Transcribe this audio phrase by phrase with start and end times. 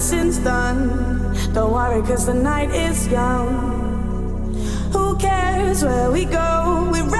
[0.00, 0.88] dancing's done.
[1.52, 4.54] Don't worry, cause the night is young.
[4.94, 6.88] Who cares where we go?
[6.90, 7.19] We're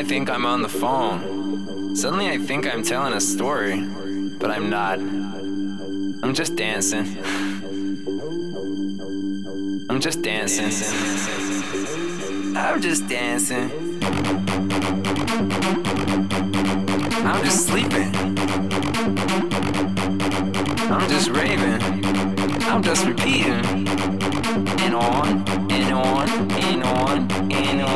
[0.00, 1.94] I think I'm on the phone.
[1.94, 3.82] Suddenly I think I'm telling a story,
[4.38, 4.98] but I'm not.
[4.98, 7.18] I'm just dancing.
[9.90, 10.72] I'm just dancing.
[12.56, 13.70] I'm just dancing.
[17.22, 18.10] I'm just sleeping.
[20.90, 21.82] I'm just raving.
[22.70, 23.86] I'm just repeating.
[24.80, 27.89] And on, and on, and on, and on.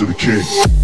[0.00, 0.79] to the king.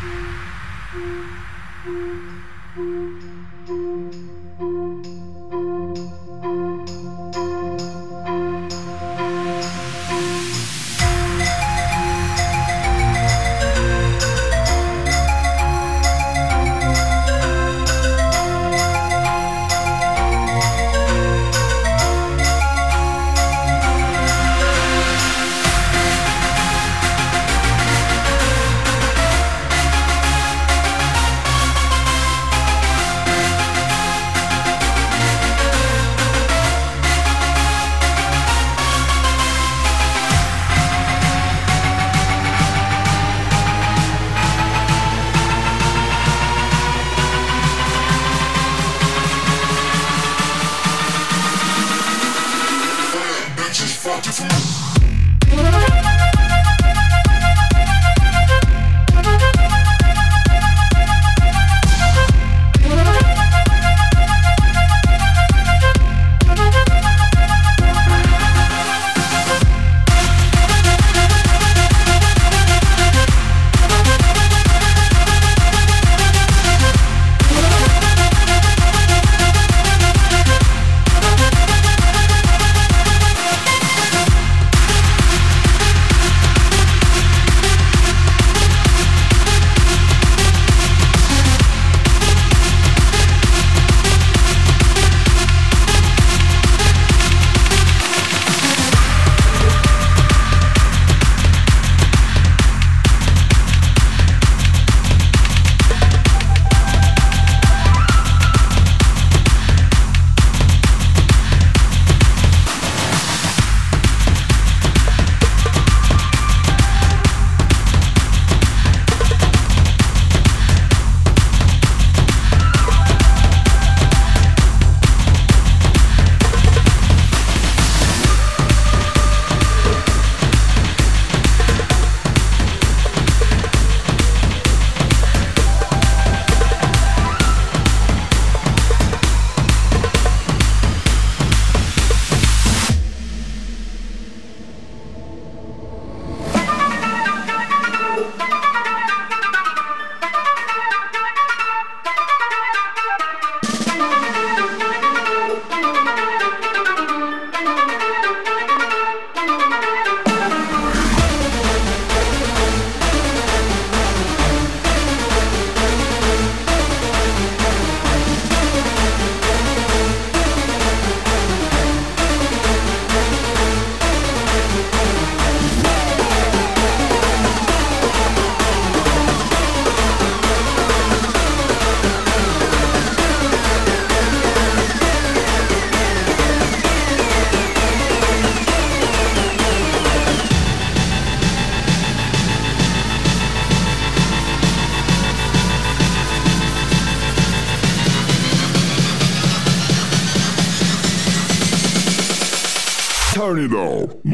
[0.00, 0.48] Música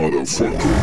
[0.04, 0.73] motherfucker.